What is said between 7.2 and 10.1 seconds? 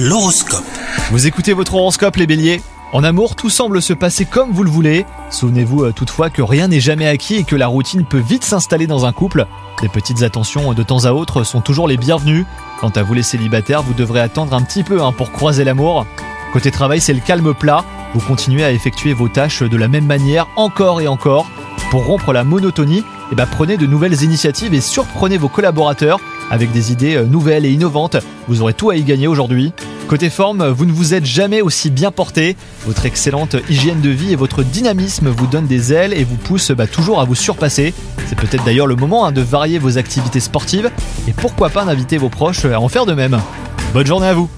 et que la routine peut vite s'installer dans un couple. Des